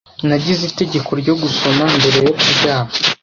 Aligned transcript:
Nagize 0.27 0.61
itegeko 0.65 1.11
ryo 1.21 1.33
gusoma 1.41 1.83
mbere 1.95 2.17
yo 2.25 2.31
kuryama. 2.39 2.93